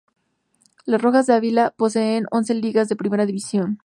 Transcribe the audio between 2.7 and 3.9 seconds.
de Primera división.